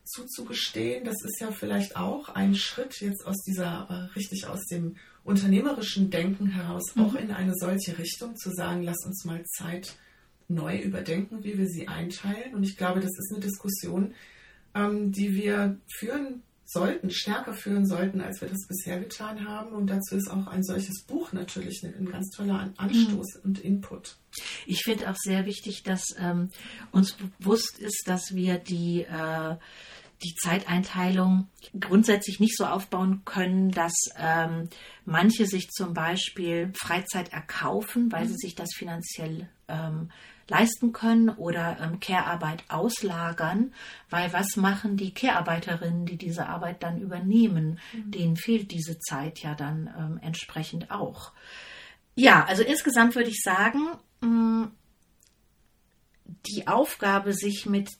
zuzugestehen. 0.07 1.05
Das 1.05 1.23
ist 1.23 1.40
ja 1.40 1.51
vielleicht 1.51 1.97
auch 1.97 2.29
ein 2.31 2.55
Schritt 2.55 3.01
jetzt 3.01 3.27
aus 3.27 3.37
dieser, 3.42 3.87
äh, 3.90 4.14
richtig 4.14 4.47
aus 4.47 4.64
dem 4.66 4.97
unternehmerischen 5.25 6.11
Denken 6.11 6.49
heraus, 6.49 6.95
mhm. 6.95 7.05
auch 7.05 7.14
in 7.14 7.31
eine 7.31 7.55
solche 7.55 7.99
Richtung 7.99 8.37
zu 8.37 8.51
sagen, 8.51 8.83
lass 8.83 9.05
uns 9.05 9.25
mal 9.25 9.45
Zeit 9.45 9.97
neu 10.49 10.79
überdenken, 10.79 11.42
wie 11.42 11.59
wir 11.59 11.66
sie 11.66 11.88
einteilen. 11.88 12.55
Und 12.55 12.62
ich 12.62 12.77
glaube, 12.77 13.01
das 13.01 13.11
ist 13.11 13.33
eine 13.33 13.40
Diskussion, 13.40 14.14
ähm, 14.75 15.11
die 15.12 15.35
wir 15.35 15.79
führen 15.99 16.42
sollten, 16.66 17.11
stärker 17.11 17.55
führen 17.55 17.87
sollten, 17.87 18.20
als 18.20 18.40
wir 18.40 18.48
das 18.48 18.66
bisher 18.66 18.98
getan 18.98 19.48
haben. 19.48 19.70
Und 19.70 19.88
dazu 19.88 20.16
ist 20.16 20.29
auch 20.29 20.46
ein 20.48 20.64
solches 20.64 21.05
Buch 21.05 21.33
natürlich 21.33 21.83
ein, 21.85 22.07
ganz 22.07 22.31
toller 22.31 22.72
Anstoß 22.76 23.37
mhm. 23.37 23.40
und 23.44 23.59
Input. 23.61 24.16
Ich 24.66 24.83
finde 24.83 25.09
auch 25.11 25.16
sehr 25.16 25.46
wichtig, 25.46 25.85
dass 25.85 26.05
ähm, 26.18 26.50
uns 26.90 27.12
bewusst 27.12 27.79
ist, 27.79 28.02
dass 28.07 28.35
wir 28.35 28.59
die 28.59 29.02
äh, 29.02 29.57
die 30.24 30.35
Zeiteinteilung 30.35 31.48
grundsätzlich 31.79 32.40
nicht 32.40 32.57
so 32.57 32.64
aufbauen 32.64 33.22
können, 33.24 33.70
dass 33.70 33.94
ähm, 34.16 34.70
manche 35.05 35.46
sich 35.46 35.68
zum 35.68 35.92
Beispiel 35.92 36.72
Freizeit 36.74 37.33
erkaufen, 37.33 38.11
weil 38.11 38.24
sie 38.24 38.33
mhm. 38.33 38.38
sich 38.38 38.55
das 38.55 38.70
finanziell 38.74 39.48
ähm, 39.68 40.11
leisten 40.48 40.92
können 40.92 41.28
oder 41.30 41.78
ähm, 41.80 42.00
Care-Arbeit 42.00 42.64
auslagern, 42.68 43.72
weil 44.11 44.32
was 44.32 44.56
machen 44.56 44.96
die 44.96 45.12
Care-Arbeiterinnen, 45.12 46.06
die 46.06 46.16
diese 46.16 46.46
Arbeit 46.46 46.82
dann 46.82 47.00
übernehmen? 47.00 47.80
Mhm. 47.92 48.11
Denen 48.11 48.37
fehlt 48.37 48.70
diese 48.70 48.98
Zeit 48.98 49.40
ja 49.40 49.54
dann 49.54 49.92
ähm, 49.98 50.20
entsprechend 50.22 50.90
auch. 50.90 51.32
Ja, 52.14 52.44
also 52.44 52.62
insgesamt 52.62 53.14
würde 53.14 53.30
ich 53.30 53.42
sagen, 53.42 53.88
mh, 54.20 54.28
mm, 54.28 54.72
die 56.48 56.66
Aufgabe, 56.66 57.32
sich 57.32 57.66
mit 57.66 57.90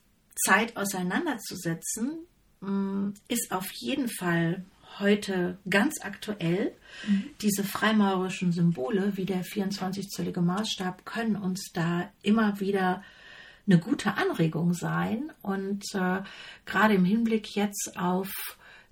Zeit 0.44 0.76
auseinanderzusetzen, 0.76 2.26
mm, 2.61 3.11
ist 3.28 3.52
auf 3.52 3.70
jeden 3.72 4.09
Fall 4.09 4.64
heute 4.98 5.59
ganz 5.68 5.94
aktuell. 6.02 6.72
Mhm. 7.06 7.30
Diese 7.40 7.64
freimaurischen 7.64 8.52
Symbole 8.52 9.16
wie 9.16 9.24
der 9.24 9.44
24-zöllige 9.44 10.40
Maßstab 10.40 11.04
können 11.04 11.37
uns 11.37 11.70
da 11.72 12.09
immer 12.22 12.61
wieder 12.61 13.02
eine 13.66 13.78
gute 13.78 14.16
Anregung 14.16 14.74
sein. 14.74 15.32
Und 15.42 15.85
äh, 15.94 16.20
gerade 16.64 16.94
im 16.94 17.04
Hinblick 17.04 17.54
jetzt 17.56 17.92
auf 17.96 18.30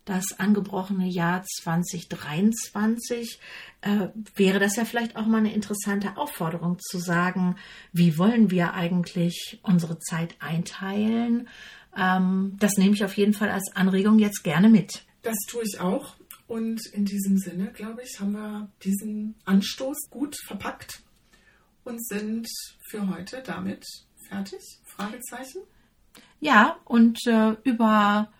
das 0.04 0.38
angebrochene 0.38 1.06
Jahr 1.06 1.42
2023 1.44 3.38
äh, 3.80 4.08
wäre 4.36 4.58
das 4.58 4.76
ja 4.76 4.84
vielleicht 4.84 5.16
auch 5.16 5.26
mal 5.26 5.38
eine 5.38 5.54
interessante 5.54 6.16
Aufforderung 6.16 6.78
zu 6.78 6.98
sagen, 6.98 7.56
wie 7.92 8.18
wollen 8.18 8.50
wir 8.50 8.74
eigentlich 8.74 9.58
unsere 9.62 9.98
Zeit 9.98 10.34
einteilen? 10.40 11.48
Ähm, 11.96 12.56
das 12.58 12.76
nehme 12.76 12.94
ich 12.94 13.04
auf 13.04 13.16
jeden 13.16 13.32
Fall 13.32 13.48
als 13.48 13.74
Anregung 13.74 14.18
jetzt 14.18 14.44
gerne 14.44 14.68
mit. 14.68 15.04
Das 15.24 15.38
tue 15.48 15.64
ich 15.64 15.80
auch. 15.80 16.14
Und 16.46 16.87
in 16.92 17.06
diesem 17.06 17.38
Sinne, 17.38 17.72
glaube 17.72 18.02
ich, 18.02 18.20
haben 18.20 18.32
wir 18.32 18.68
diesen 18.84 19.37
Anstoß 19.46 20.10
gut 20.10 20.37
verpackt 20.46 21.00
und 21.84 22.06
sind 22.06 22.46
für 22.88 23.08
heute 23.08 23.42
damit 23.44 23.84
fertig? 24.28 24.60
Fragezeichen? 24.84 25.62
Ja, 26.40 26.76
und 26.84 27.26
äh, 27.26 27.56
über 27.64 28.30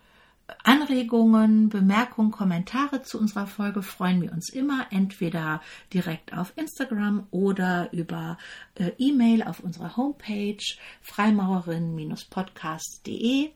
Anregungen, 0.63 1.69
Bemerkungen, 1.69 2.29
Kommentare 2.29 3.01
zu 3.01 3.19
unserer 3.19 3.47
Folge 3.47 3.81
freuen 3.81 4.21
wir 4.21 4.31
uns 4.31 4.53
immer, 4.53 4.85
entweder 4.91 5.59
direkt 5.91 6.37
auf 6.37 6.53
Instagram 6.55 7.25
oder 7.31 7.91
über 7.93 8.37
äh, 8.75 8.91
E-Mail 8.99 9.41
auf 9.41 9.61
unserer 9.61 9.97
Homepage 9.97 10.61
freimaurerin-podcast.de. 11.01 13.49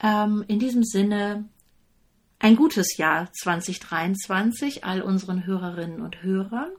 Ähm, 0.00 0.44
in 0.48 0.58
diesem 0.58 0.82
Sinne 0.82 1.48
ein 2.44 2.56
gutes 2.56 2.98
Jahr 2.98 3.32
2023 3.32 4.84
all 4.84 5.00
unseren 5.00 5.46
Hörerinnen 5.46 6.02
und 6.02 6.22
Hörern. 6.22 6.72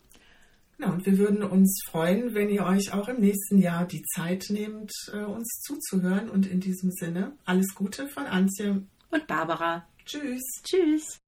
Ja, 0.78 0.91
und 0.91 1.08
wir 1.08 1.17
würden 1.17 1.41
uns 1.41 1.82
freuen, 1.89 2.36
wenn 2.36 2.49
ihr 2.49 2.65
euch 2.65 2.93
auch 2.93 3.08
im 3.08 3.19
nächsten 3.19 3.58
Jahr 3.58 3.88
die 3.88 4.04
Zeit 4.04 4.45
nehmt, 4.49 4.91
äh, 5.12 5.23
uns 5.23 5.62
zuzuhören. 5.63 6.30
Und 6.30 6.45
in 6.45 6.60
diesem 6.60 6.91
Sinne 6.91 7.32
alles 7.45 7.73
Gute 7.73 8.08
von 8.08 8.28
Antje 8.28 8.84
und 9.10 9.25
Barbara. 9.25 9.88
Tschüss. 10.06 10.43
Tschüss. 10.63 11.19